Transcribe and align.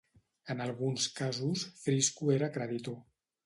En 0.53 0.63
alguns 0.65 1.03
casos, 1.21 1.67
Frisco 1.85 2.33
era 2.41 2.53
creditor. 2.59 3.01